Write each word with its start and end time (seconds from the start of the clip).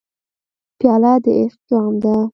پیاله 0.79 1.13
د 1.23 1.25
عشق 1.39 1.59
جام 1.69 1.93
ده. 2.03 2.15